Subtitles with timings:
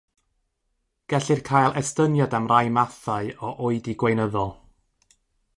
[1.13, 4.55] Gellir cael estyniad am rai mathau o oedi gweinyddol.